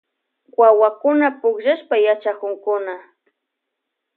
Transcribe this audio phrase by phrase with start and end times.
[0.59, 2.93] Wawakuna pukllashpa yachakunkuna.